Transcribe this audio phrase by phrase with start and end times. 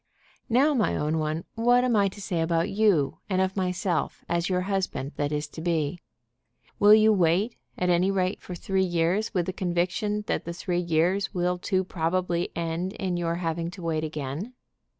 [0.49, 4.49] "Now, my own one, what am I to say about you, and of myself, as
[4.49, 6.01] your husband that is to be?
[6.79, 10.79] Will you wait, at any rate, for three years with the conviction that the three
[10.81, 14.53] years will too probably end in your having to wait again?